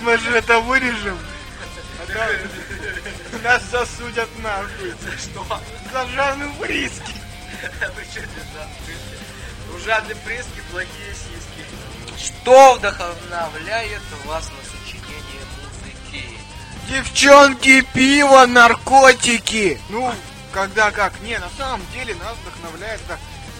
Мы 0.00 0.16
же 0.18 0.30
это 0.36 0.60
вырежем. 0.60 1.18
А 2.14 3.42
Нас 3.42 3.62
засудят 3.64 4.28
нахуй. 4.38 4.94
Что? 5.18 5.60
За 5.92 6.06
Жанну 6.08 6.52
Фриски. 6.54 7.14
Ужасные 9.74 10.16
прески, 10.16 10.62
плохие 10.70 11.14
сиськи. 11.14 11.64
Что 12.16 12.74
вдохновляет 12.74 14.00
вас 14.24 14.48
на? 14.48 14.77
Девчонки, 16.88 17.82
пиво, 17.92 18.46
наркотики. 18.46 19.80
Ну, 19.90 20.12
когда 20.52 20.90
как. 20.90 21.12
Не, 21.20 21.38
на 21.38 21.50
самом 21.50 21.82
деле 21.92 22.14
нас 22.14 22.34
вдохновляет 22.38 23.00
это 23.06 23.18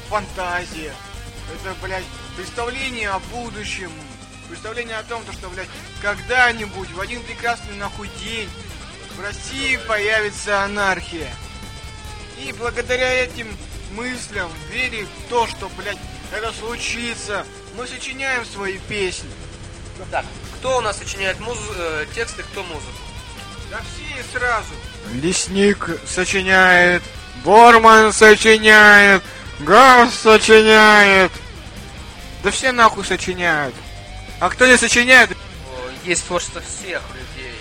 фантазия. 0.08 0.94
Это, 1.54 1.74
блядь, 1.82 2.04
представление 2.36 3.10
о 3.10 3.18
будущем. 3.18 3.92
Представление 4.48 4.96
о 4.96 5.02
том, 5.02 5.22
то, 5.24 5.32
что, 5.32 5.50
блядь, 5.50 5.68
когда-нибудь, 6.00 6.90
в 6.92 7.00
один 7.00 7.22
прекрасный 7.22 7.74
нахуй 7.76 8.08
день, 8.18 8.48
в 9.16 9.20
России 9.20 9.76
появится 9.86 10.62
анархия. 10.62 11.30
И 12.42 12.52
благодаря 12.52 13.12
этим 13.24 13.54
мыслям, 13.92 14.50
вере 14.70 15.04
в 15.04 15.28
то, 15.28 15.46
что, 15.46 15.68
блядь, 15.76 15.98
это 16.32 16.52
случится, 16.52 17.44
мы 17.76 17.86
сочиняем 17.86 18.46
свои 18.46 18.78
песни. 18.78 19.28
Так, 20.10 20.24
кто 20.58 20.78
у 20.78 20.80
нас 20.80 20.96
сочиняет 20.98 21.40
муз- 21.40 21.58
э, 21.76 22.06
тексты, 22.14 22.42
кто 22.42 22.62
музыку? 22.62 22.92
Да 23.70 23.78
все 23.78 24.20
и 24.20 24.24
сразу. 24.32 24.74
Лесник 25.14 25.88
сочиняет, 26.06 27.02
Борман 27.44 28.12
сочиняет, 28.12 29.22
Газ 29.60 30.14
сочиняет. 30.14 31.32
Да 32.42 32.50
все 32.50 32.72
нахуй 32.72 33.04
сочиняют. 33.04 33.74
А 34.40 34.48
кто 34.50 34.66
не 34.66 34.76
сочиняет? 34.76 35.36
Есть 36.04 36.26
творчество 36.26 36.62
всех 36.62 37.02
людей, 37.14 37.54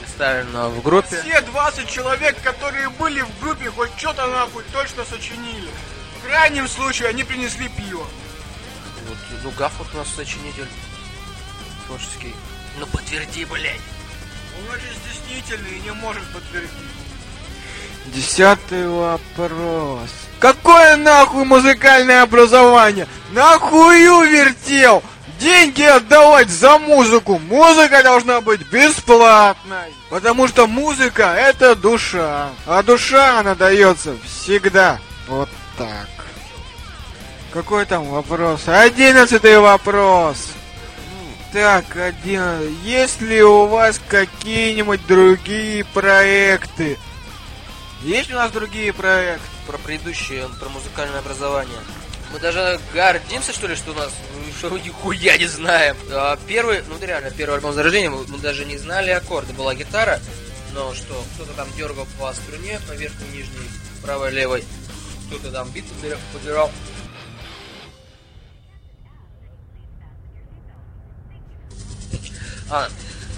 представлено 0.00 0.68
в 0.70 0.82
группе. 0.82 1.22
Все 1.22 1.40
20 1.40 1.88
человек, 1.88 2.36
которые 2.42 2.90
были 2.90 3.22
в 3.22 3.40
группе, 3.40 3.70
хоть 3.70 3.90
что-то 3.96 4.26
нахуй 4.26 4.64
точно 4.72 5.04
сочинили. 5.04 5.70
В 6.18 6.26
крайнем 6.26 6.68
случае 6.68 7.08
они 7.08 7.24
принесли 7.24 7.68
пиво. 7.68 8.06
Вот, 9.08 9.18
ну, 9.44 9.50
Гаф 9.52 9.72
вот 9.78 9.88
у 9.94 9.96
нас 9.98 10.08
сочинитель 10.08 10.66
творческий. 11.86 12.34
Ну, 12.78 12.86
подтверди, 12.86 13.44
блядь. 13.44 13.80
Он 14.58 14.74
очень 14.74 14.94
стеснительный 15.04 15.78
и 15.78 15.80
не 15.80 15.92
может 15.92 16.22
подтвердить. 16.32 16.70
Десятый 18.06 18.88
вопрос. 18.88 20.10
Какое 20.40 20.96
нахуй 20.96 21.44
музыкальное 21.44 22.22
образование? 22.22 23.06
Нахую 23.32 24.22
вертел? 24.30 25.02
Деньги 25.38 25.82
отдавать 25.82 26.48
за 26.48 26.78
музыку. 26.78 27.38
Музыка 27.38 28.02
должна 28.02 28.40
быть 28.40 28.60
бесплатной. 28.72 29.92
Потому 30.10 30.48
что 30.48 30.66
музыка 30.66 31.34
это 31.36 31.76
душа. 31.76 32.50
А 32.66 32.82
душа 32.82 33.38
она 33.38 33.54
дается 33.54 34.16
всегда. 34.24 34.98
Вот 35.28 35.48
так. 35.76 36.08
Какой 37.52 37.86
там 37.86 38.04
вопрос? 38.04 38.62
Одиннадцатый 38.66 39.58
вопрос. 39.58 40.48
Так, 41.52 41.84
один. 41.96 42.76
Есть 42.82 43.20
ли 43.20 43.42
у 43.42 43.66
вас 43.66 43.97
какие-нибудь 44.08 45.06
другие 45.06 45.84
проекты? 45.84 46.98
Есть 48.02 48.30
у 48.30 48.34
нас 48.34 48.50
другие 48.50 48.92
проекты? 48.92 49.44
Про 49.66 49.78
предыдущее, 49.78 50.48
про 50.58 50.68
музыкальное 50.68 51.20
образование. 51.20 51.78
Мы 52.32 52.38
даже 52.40 52.78
гордимся, 52.92 53.52
что 53.52 53.66
ли, 53.66 53.74
что 53.74 53.92
у 53.92 53.94
нас, 53.94 54.12
ну, 54.34 54.52
что 54.52 54.78
нихуя 54.78 55.38
не 55.38 55.46
знаем. 55.46 55.96
А 56.10 56.38
первый, 56.46 56.82
ну 56.88 56.98
реально, 57.00 57.30
первый 57.30 57.56
альбом 57.56 57.72
зарождения, 57.72 58.10
мы, 58.10 58.26
мы 58.26 58.38
даже 58.38 58.64
не 58.64 58.76
знали 58.76 59.10
аккорды. 59.10 59.52
Была 59.54 59.74
гитара, 59.74 60.20
но 60.74 60.92
что, 60.94 61.24
кто-то 61.34 61.52
там 61.54 61.68
дергал 61.76 62.06
по 62.18 62.32
струне, 62.32 62.80
по 62.86 62.92
верхней, 62.92 63.28
нижней, 63.28 63.68
правой, 64.02 64.30
левой. 64.30 64.64
Кто-то 65.28 65.50
там 65.50 65.70
бит 65.70 65.84
подбирал. 66.32 66.70
А, 72.70 72.88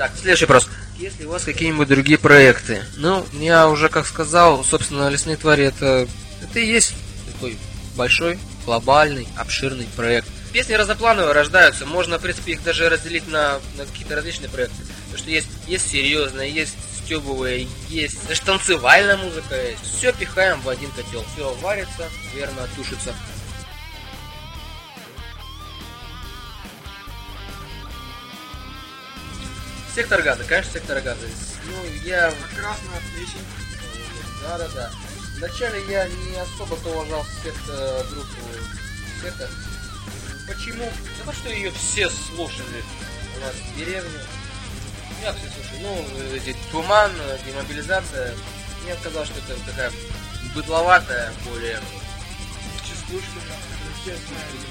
так, 0.01 0.13
следующий 0.17 0.47
вопрос. 0.47 0.67
Есть 0.97 1.21
ли 1.21 1.27
у 1.27 1.29
вас 1.29 1.45
какие-нибудь 1.45 1.87
другие 1.87 2.17
проекты? 2.17 2.83
Ну, 2.97 3.27
я 3.35 3.69
уже 3.69 3.91
как 3.91 4.07
сказал, 4.07 4.65
собственно, 4.65 5.11
лесные 5.11 5.37
твари 5.37 5.67
это, 5.67 6.09
это 6.43 6.59
и 6.59 6.65
есть 6.65 6.95
такой 7.31 7.59
большой, 7.97 8.39
глобальный, 8.65 9.29
обширный 9.37 9.87
проект. 9.97 10.27
Песни 10.55 10.73
разноплановые 10.73 11.35
рождаются, 11.35 11.85
можно, 11.85 12.17
в 12.17 12.23
принципе, 12.23 12.53
их 12.53 12.63
даже 12.63 12.89
разделить 12.89 13.29
на, 13.29 13.61
на 13.77 13.85
какие-то 13.85 14.17
различные 14.17 14.49
проекты. 14.49 14.77
Потому 15.05 15.19
что 15.19 15.31
есть, 15.31 15.49
есть 15.67 15.91
серьезные, 15.91 16.51
есть 16.51 16.77
стебовые, 17.05 17.69
есть 17.91 18.27
даже 18.27 18.41
танцевальная 18.41 19.19
музыка 19.19 19.55
есть. 19.55 19.83
Все 19.83 20.15
пихаем 20.15 20.63
в 20.63 20.71
один 20.71 20.91
котел, 20.93 21.23
все 21.35 21.53
варится, 21.61 22.09
верно 22.35 22.67
тушится. 22.75 23.15
Сектор 30.01 30.23
газа, 30.23 30.45
конечно, 30.45 30.73
сектор 30.73 30.99
газа. 31.03 31.27
Ну, 31.67 31.85
я... 32.07 32.33
Красная 32.57 33.03
песень. 33.15 33.45
Да, 34.41 34.57
да, 34.57 34.67
да. 34.69 34.91
Вначале 35.37 35.85
я 35.91 36.09
не 36.09 36.37
особо-то 36.37 36.89
уважал 36.89 37.23
сет, 37.43 37.55
э, 37.69 38.05
группу 38.09 38.35
Сета. 39.21 39.51
Почему? 40.49 40.91
Потому 41.19 41.37
что 41.37 41.51
ее 41.51 41.71
все 41.73 42.09
слушали 42.09 42.83
у 43.37 43.41
нас 43.41 43.55
в 43.55 43.77
деревне. 43.77 44.21
Я 45.23 45.35
все 45.35 45.49
слушали. 45.51 45.83
Ну, 45.83 46.35
эти 46.35 46.57
туман, 46.73 47.13
демобилизация. 47.45 48.35
Мне 48.83 48.97
казалось, 49.05 49.29
что 49.29 49.53
это 49.53 49.63
такая 49.67 49.93
быдловатая, 50.55 51.31
более... 51.45 51.79
Частушка. 52.89 53.39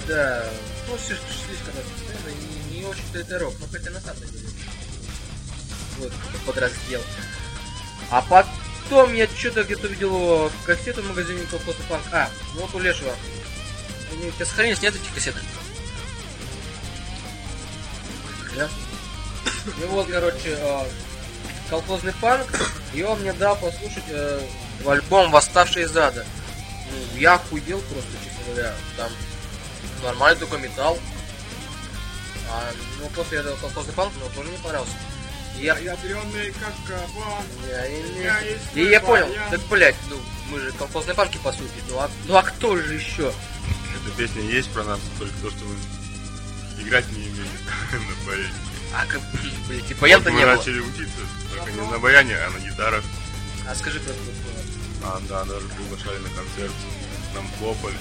Да, 0.08 0.50
ну 0.88 0.98
слишком 0.98 1.76
распространено, 1.78 2.36
и 2.72 2.80
не 2.80 2.86
очень-то 2.86 3.20
это 3.20 3.38
рок, 3.38 3.54
но 3.60 3.68
хотя 3.68 3.92
на 3.92 4.02
самом 4.02 4.22
деле. 4.22 4.59
Вот, 6.00 6.12
подраздел. 6.46 7.02
А 8.10 8.22
потом 8.22 9.14
я 9.14 9.28
что-то 9.28 9.64
где-то 9.64 9.88
видел 9.88 10.52
кассету 10.66 11.02
в 11.02 11.08
магазине 11.08 11.46
колхозный 11.46 11.86
панк. 11.88 12.04
А, 12.12 12.30
вот 12.56 12.74
у 12.74 12.80
Лешего. 12.80 13.14
Они 14.12 14.28
у 14.28 14.32
тебя 14.32 14.46
сохранились, 14.46 14.82
нет 14.82 14.96
этих 14.96 15.14
кассеты? 15.14 15.40
Да? 18.56 18.70
И 19.68 19.86
вот, 19.86 20.08
короче, 20.10 20.58
э, 20.58 20.86
колхозный 21.70 22.14
панк, 22.14 22.48
и 22.94 23.04
он 23.04 23.20
мне 23.20 23.34
дал 23.34 23.56
послушать 23.58 24.06
э, 24.08 24.42
альбом 24.88 25.32
«Восставший 25.32 25.84
из 25.84 25.96
ада». 25.96 26.26
Ну, 26.92 27.20
я 27.20 27.36
охуел 27.36 27.80
просто, 27.82 28.12
честно 28.24 28.44
говоря. 28.48 28.74
Там 28.98 29.12
нормальный 30.04 30.40
такой 30.40 30.60
металл. 30.60 30.98
А, 32.52 32.72
ну, 33.00 33.08
после 33.10 33.40
этого 33.40 33.56
колхозный 33.58 33.94
панк 33.94 34.12
мне 34.16 34.30
тоже 34.36 34.50
не 34.50 34.58
понравился. 34.58 34.94
И 35.60 35.66
я, 35.66 35.78
Ядреный 35.78 36.54
как 36.54 36.74
я- 37.68 37.86
и, 37.88 38.24
Я 38.24 38.40
и 38.76 38.90
я 38.90 39.00
Дубая. 39.02 39.26
понял, 39.26 39.36
так, 39.52 39.60
блядь, 39.70 39.96
ну, 40.10 40.18
мы 40.52 40.60
же 40.60 40.72
колхозные 40.72 41.16
панки, 41.16 41.38
по 41.44 41.52
сути. 41.52 41.70
Ну 41.90 42.00
а, 42.00 42.10
ну, 42.26 42.36
а 42.36 42.44
кто 42.44 42.78
же 42.78 42.94
еще? 42.94 43.28
Эта 43.28 44.18
песня 44.18 44.42
есть 44.42 44.70
про 44.72 44.84
нас, 44.86 45.00
только 45.18 45.34
то, 45.42 45.50
что 45.50 45.60
мы 45.66 46.82
играть 46.84 47.08
не 47.12 47.28
умеем 47.28 47.48
на 47.92 48.26
баяне. 48.28 48.54
А, 48.96 49.06
как, 49.06 49.22
блядь, 49.68 49.86
типа 49.88 50.06
я-то 50.06 50.24
Вот 50.26 50.30
не 50.32 50.36
мы 50.38 50.46
было. 50.46 50.56
начали 50.56 50.80
учиться, 50.80 51.20
только 51.54 51.72
не 51.72 51.82
на 51.82 52.00
баяне, 52.00 52.36
а 52.38 52.50
на 52.52 52.60
гитарах. 52.60 53.04
А 53.68 53.76
скажи 53.76 54.00
просто. 54.00 54.22
А, 55.04 55.22
да, 55.30 55.44
даже 55.46 55.68
приглашали 55.68 56.18
на 56.20 56.30
концерт. 56.30 56.74
Нам 57.36 57.48
хлопали. 57.60 57.96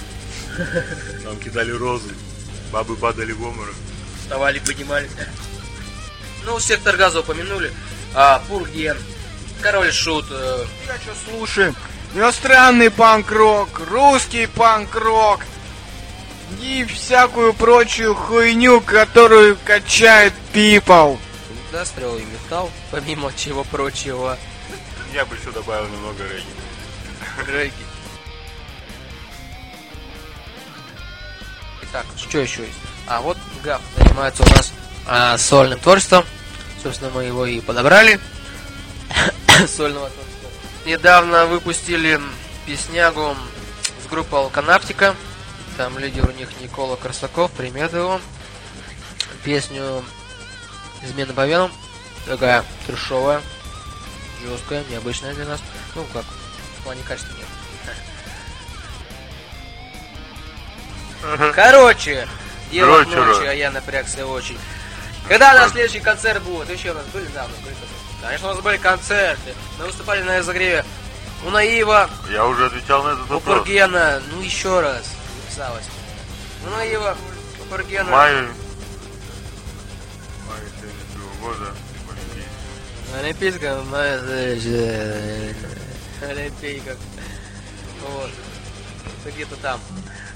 Нам 1.25 1.37
кидали 1.39 1.73
розы. 1.73 2.15
Бабы 2.73 2.97
падали 2.97 3.33
в 3.33 3.43
обморок. 3.43 3.75
Вставали, 4.23 4.59
поднимались. 4.61 5.11
Ну, 6.45 6.59
сектор 6.61 6.97
газа 6.97 7.21
упомянули. 7.21 7.73
А, 8.15 8.43
Пурген, 8.49 8.97
Король 9.61 9.93
Шут, 9.93 10.27
э, 10.31 10.65
Я 10.87 10.95
что 10.97 11.13
слушаем? 11.31 11.75
Иностранный 12.15 12.91
панк-рок, 12.91 13.69
русский 13.91 14.47
панк-рок 14.47 15.41
и 16.61 16.85
всякую 16.85 17.53
прочую 17.53 18.15
хуйню, 18.15 18.81
которую 18.81 19.59
качает 19.65 20.33
people. 20.55 21.19
индастриал 21.69 22.17
и 22.17 22.25
металл, 22.25 22.71
помимо 22.91 23.31
чего 23.37 23.63
прочего. 23.65 24.39
Я 25.13 25.27
бы 25.27 25.37
еще 25.37 25.51
добавил 25.51 25.87
немного 25.89 26.23
регги. 26.25 26.47
Регги. 27.47 27.85
Итак, 31.83 32.07
что 32.17 32.39
еще 32.39 32.63
есть? 32.63 32.79
А 33.07 33.21
вот 33.21 33.37
Гав 33.63 33.81
занимается 33.97 34.43
у 34.43 34.49
нас 34.51 34.73
а, 35.09 35.39
сольным 35.39 35.81
творчеством. 35.81 36.25
Собственно, 36.83 37.11
мы 37.11 37.25
его 37.25 37.47
и 37.47 37.61
подобрали. 37.61 38.21
Сольного 39.67 40.11
творчества. 40.11 40.51
Недавно 40.85 41.47
выпустили 41.47 42.21
песнягу 42.67 43.35
с 44.05 44.09
группы 44.09 44.37
Алканаптика. 44.37 45.17
Там 45.77 45.99
лидер 45.99 46.29
у 46.29 46.33
них 46.33 46.49
Никола 46.61 46.97
Корсаков, 46.97 47.51
примет 47.53 47.95
его. 47.95 48.21
Песню 49.45 50.05
«Измена 51.03 51.33
по 51.33 51.47
венам». 51.47 51.73
Такая 52.27 52.63
трешовая, 52.87 53.41
жесткая, 54.45 54.85
необычная 54.91 55.33
для 55.33 55.47
нас. 55.47 55.61
Ну 55.95 56.05
как, 56.13 56.25
в 56.25 56.83
плане 56.85 57.03
качества 57.09 57.33
нет. 57.39 57.47
Короче, 61.55 62.29
дело 62.71 63.05
Короче, 63.05 63.17
ночи, 63.17 63.47
а 63.47 63.53
я 63.55 63.71
напрягся 63.71 64.27
очень. 64.27 64.59
Когда 65.29 65.53
у 65.53 65.55
нас 65.55 65.73
следующий 65.73 66.01
концерт 66.01 66.43
будет? 66.43 66.71
Еще 66.71 66.91
у 66.91 66.95
нас 66.95 67.05
были, 67.07 67.27
да, 67.35 67.45
у 67.45 67.49
нас 67.49 67.59
были 67.59 67.75
концерты. 67.75 68.23
Конечно, 68.23 68.49
у 68.49 68.55
нас 68.55 68.61
были 68.63 68.77
концерты. 68.79 69.55
Мы 69.79 69.87
выступали 69.87 70.23
на 70.23 70.39
разогреве 70.39 70.85
у 71.47 71.51
Наива, 71.51 72.11
Я 72.31 72.47
уже 72.47 72.67
отвечал 72.67 73.05
на 73.05 73.11
этот 73.11 73.31
у 73.31 73.35
вопрос. 73.35 73.59
Пургена, 73.59 74.21
ну 74.33 74.41
еще 74.41 74.81
раз, 74.81 75.05
записалось. 75.45 75.85
У 76.67 76.71
Наива, 76.71 77.17
у 77.61 77.65
В 77.65 77.69
Пургена. 77.69 78.11
мае... 78.11 78.49
В 80.43 80.49
мае 80.49 80.63
72 80.81 81.47
года. 81.49 81.73
почти. 82.09 83.13
На 83.13 83.19
Олимпийском, 83.21 83.95
э, 83.95 85.53
Олимпийком. 86.23 86.97
Вот. 88.09 88.31
Где-то 89.27 89.57
там. 89.57 89.81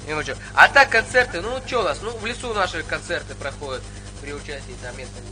Ну 0.06 0.22
чё. 0.22 0.34
А 0.54 0.68
так 0.68 0.90
концерты, 0.90 1.40
ну 1.40 1.60
что 1.66 1.80
у 1.80 1.82
нас? 1.82 1.98
Ну 2.02 2.10
в 2.10 2.26
лесу 2.26 2.52
наши 2.54 2.82
концерты 2.82 3.34
проходят 3.34 3.82
при 4.22 4.32
участии 4.32 4.76
там 4.80 4.96
местных 4.96 5.24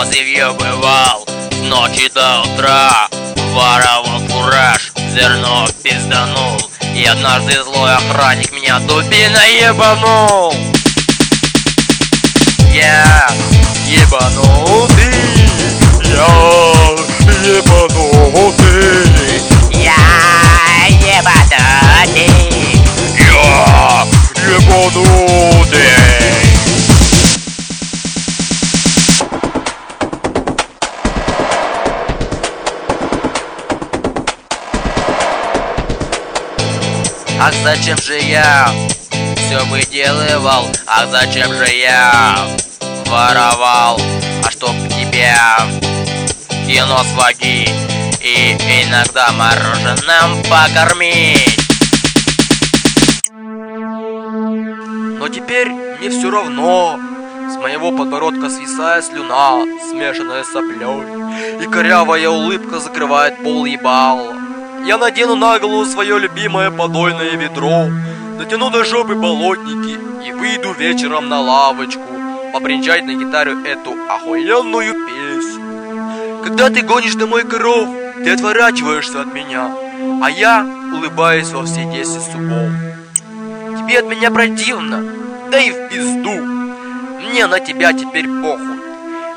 колхозе 0.00 0.52
бывал 0.52 1.26
С 1.50 1.56
ночи 1.68 2.10
до 2.14 2.42
утра. 2.42 3.08
Воровал 3.52 4.20
фураж 4.28 4.92
Зерно 5.14 5.66
пизданул. 5.82 6.58
И 6.94 7.04
однажды 7.04 7.62
злой 7.62 7.94
охранник 7.94 8.52
меня 8.52 8.78
дубиной 8.80 9.60
ебанул. 9.60 10.54
Я 12.72 13.28
ебанутый 13.86 15.14
Я 16.04 16.26
ебанутый. 17.44 18.62
Я 19.72 19.96
ебанутый. 20.88 22.30
Я 23.18 24.06
ебанутый 24.46 26.19
Ах, 37.42 37.54
зачем 37.64 37.96
же 37.96 38.18
я 38.18 38.68
все 39.10 39.64
выделывал? 39.64 40.68
Ах, 40.86 41.08
зачем 41.10 41.50
же 41.54 41.66
я 41.68 42.36
воровал? 43.06 43.98
А 44.44 44.50
чтоб 44.50 44.72
тебя 44.90 45.58
кино 46.66 47.02
сводить 47.14 47.72
и 48.20 48.52
иногда 48.84 49.32
мороженым 49.32 50.42
покормить. 50.50 51.58
Но 55.18 55.26
теперь 55.28 55.70
мне 55.70 56.10
все 56.10 56.30
равно. 56.30 57.00
С 57.50 57.56
моего 57.56 57.90
подбородка 57.90 58.50
свисает 58.50 59.06
слюна, 59.06 59.64
смешанная 59.90 60.44
с 60.44 60.52
соплей, 60.52 61.64
и 61.64 61.66
корявая 61.66 62.28
улыбка 62.28 62.78
закрывает 62.78 63.42
пол 63.42 63.64
ебала. 63.64 64.49
Я 64.86 64.98
надену 64.98 65.36
на 65.36 65.58
голову 65.58 65.84
свое 65.84 66.18
любимое 66.18 66.70
подойное 66.70 67.36
ведро, 67.36 67.88
натяну 68.38 68.70
до 68.70 68.84
жопы 68.84 69.14
болотники 69.14 69.98
и 70.26 70.32
выйду 70.32 70.72
вечером 70.72 71.28
на 71.28 71.40
лавочку 71.40 72.02
побренчать 72.52 73.04
на 73.04 73.14
гитаре 73.14 73.54
эту 73.64 73.94
охуенную 74.08 74.94
песню. 75.06 76.42
Когда 76.44 76.70
ты 76.70 76.82
гонишь 76.82 77.14
домой 77.14 77.44
коров, 77.44 77.88
ты 78.24 78.30
отворачиваешься 78.30 79.20
от 79.20 79.32
меня, 79.34 79.70
а 80.22 80.30
я 80.30 80.66
улыбаюсь 80.94 81.50
во 81.50 81.64
все 81.64 81.84
десять 81.84 82.32
зубов. 82.32 82.70
Тебе 83.78 83.98
от 83.98 84.06
меня 84.06 84.30
противно, 84.30 85.04
да 85.50 85.60
и 85.60 85.70
в 85.70 85.88
пизду. 85.88 86.32
Мне 87.20 87.46
на 87.46 87.60
тебя 87.60 87.92
теперь 87.92 88.26
похуй. 88.26 88.79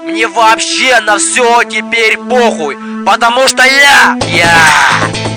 Мне 0.04 0.28
вообще 0.28 1.00
на 1.00 1.18
все 1.18 1.64
теперь 1.64 2.18
похуй, 2.18 2.78
потому 3.06 3.48
что 3.48 3.64
я, 3.64 4.18
я 4.28 4.54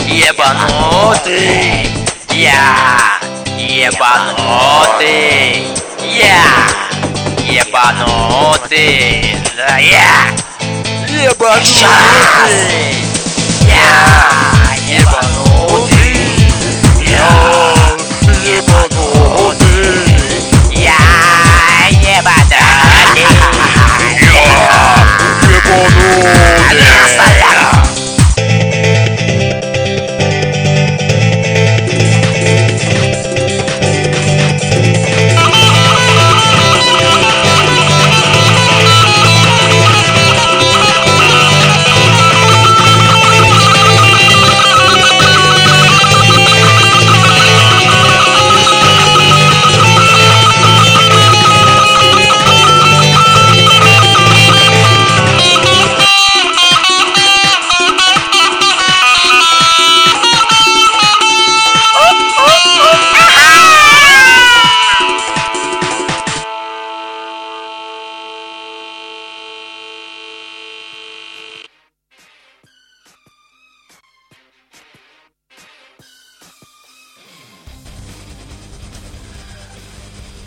ебанутый, 0.09 1.89
я 2.33 3.21
ебанутый, 3.57 4.09
я 6.03 6.43
ебанутый, 7.49 9.37
да 9.57 9.79
я 9.79 10.35
ебанутый, 11.07 12.57
я 13.69 14.99
ебанутый, 14.99 15.26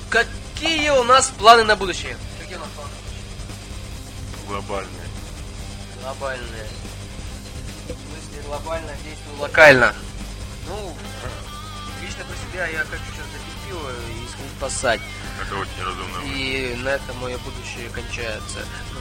Какие 0.10 0.90
у 0.90 1.04
нас 1.04 1.30
планы 1.38 1.64
на 1.64 1.76
будущее? 1.76 2.18
Какие 2.40 2.58
у 2.58 2.60
нас 2.60 2.70
планы? 2.70 2.90
Глобальные. 4.48 5.08
Глобальные. 6.02 6.68
В 7.86 7.92
смысле 7.92 8.42
глобально 8.48 8.92
действую 9.04 9.38
локально. 9.40 9.94
Ну, 10.68 10.96
лично 12.02 12.24
про 12.26 12.36
себя 12.36 12.68
я 12.68 12.80
хочу 12.80 13.04
сейчас 13.12 13.26
запить 13.28 13.68
пиво 13.68 13.90
и 13.92 14.28
сходить 14.32 14.52
поссать. 14.60 15.02
Это 15.42 15.56
очень 15.56 15.84
разумно. 15.84 16.34
И 16.34 16.76
на 16.84 16.90
этом 16.90 17.18
мое 17.18 17.38
будущее 17.40 17.90
кончается. 17.90 18.66
Ну, 18.94 19.00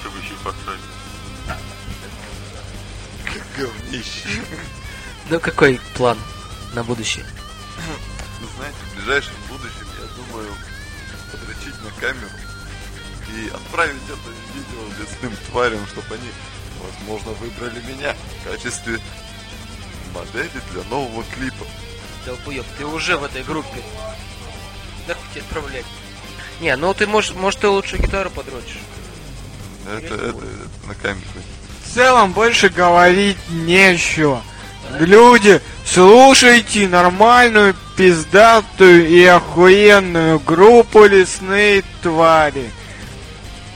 Чтобы 0.00 0.18
еще 0.18 0.34
посрать. 0.42 0.80
Говнище. 3.56 4.42
ну 5.28 5.38
какой 5.40 5.78
план 5.94 6.18
на 6.72 6.82
будущее? 6.82 7.26
Ближайшем 9.10 9.34
будущем, 9.48 9.88
я 9.98 10.22
думаю, 10.22 10.54
подрочить 11.32 11.74
на 11.82 11.90
камеру 12.00 12.28
и 13.34 13.48
отправить 13.48 14.02
это 14.06 14.30
видео 14.54 15.02
лесным 15.02 15.36
тварям, 15.50 15.84
чтобы 15.88 16.14
они, 16.14 16.30
возможно, 16.80 17.32
выбрали 17.32 17.82
меня 17.92 18.14
в 18.14 18.48
качестве 18.48 19.00
модели 20.14 20.62
для 20.70 20.84
нового 20.84 21.24
клипа. 21.34 21.66
Долбоёб, 22.24 22.64
ты 22.78 22.86
уже 22.86 23.16
в 23.16 23.24
этой 23.24 23.42
группе. 23.42 23.82
Нахуй 25.08 25.24
тебе 25.32 25.40
отправлять? 25.40 25.86
Не, 26.60 26.76
ну 26.76 26.94
ты 26.94 27.08
можешь, 27.08 27.34
может 27.34 27.58
ты 27.58 27.66
лучше 27.66 27.96
гитару 27.98 28.30
подрочишь. 28.30 28.78
Это, 29.88 30.14
это, 30.14 30.24
это 30.28 30.86
на 30.86 30.94
камеру. 30.94 31.26
В 31.84 31.94
целом 31.94 32.32
больше 32.32 32.68
говорить 32.68 33.38
нечего. 33.48 34.40
Люди, 34.98 35.60
слушайте 35.86 36.88
нормальную, 36.88 37.74
пиздатую 37.96 39.08
и 39.08 39.24
охуенную 39.24 40.40
группу 40.40 41.04
«Лесные 41.04 41.82
твари». 42.02 42.70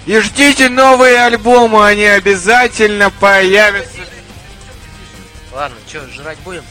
И 0.06 0.18
ждите 0.18 0.68
новые 0.68 1.22
альбомы, 1.22 1.86
они 1.86 2.04
обязательно 2.04 3.10
появятся. 3.10 4.00
Ладно, 5.52 5.76
что, 5.86 6.06
жрать 6.12 6.38
будем? 6.44 6.62